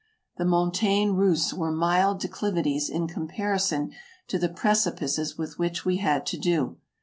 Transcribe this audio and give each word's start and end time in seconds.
The 0.37 0.45
Montagues 0.45 1.11
Russes 1.11 1.53
were 1.53 1.69
mild 1.69 2.19
declivities 2.21 2.89
in 2.89 3.07
comparison 3.07 3.93
to 4.29 4.39
the 4.39 4.49
precipices 4.49 5.37
with 5.37 5.59
which 5.59 5.85
we 5.85 5.97
had 5.97 6.25
to 6.25 6.39
do. 6.39 6.77